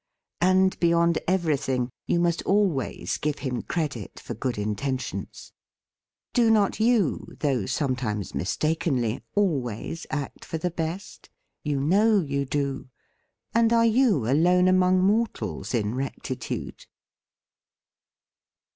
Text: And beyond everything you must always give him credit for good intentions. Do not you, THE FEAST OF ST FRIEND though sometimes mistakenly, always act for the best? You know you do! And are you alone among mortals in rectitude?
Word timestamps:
And 0.41 0.79
beyond 0.79 1.19
everything 1.27 1.91
you 2.07 2.19
must 2.19 2.41
always 2.41 3.17
give 3.19 3.37
him 3.37 3.61
credit 3.61 4.19
for 4.19 4.33
good 4.33 4.57
intentions. 4.57 5.53
Do 6.33 6.49
not 6.49 6.79
you, 6.79 7.27
THE 7.29 7.29
FEAST 7.29 7.29
OF 7.29 7.29
ST 7.29 7.39
FRIEND 7.39 7.39
though 7.61 7.65
sometimes 7.67 8.33
mistakenly, 8.33 9.23
always 9.35 10.07
act 10.09 10.43
for 10.43 10.57
the 10.57 10.71
best? 10.71 11.29
You 11.63 11.79
know 11.79 12.19
you 12.19 12.45
do! 12.47 12.89
And 13.53 13.71
are 13.71 13.85
you 13.85 14.25
alone 14.27 14.67
among 14.67 15.03
mortals 15.03 15.75
in 15.75 15.93
rectitude? 15.93 16.87